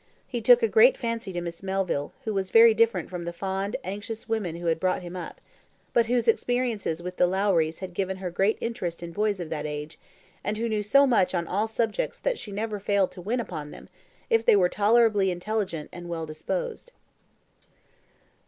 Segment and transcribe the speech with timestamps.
[0.27, 3.75] He took a great fancy to Miss Melville, who was very different from the fond
[3.83, 5.39] anxious women who had brought him up,
[5.93, 9.67] but whose experiences with the Lowries had given her great interest in boys of that
[9.67, 9.99] age,
[10.43, 13.69] and who knew so much on all subjects that she never failed to win upon
[13.69, 13.89] them,
[14.27, 16.91] if they were tolerably intelligent and well disposed.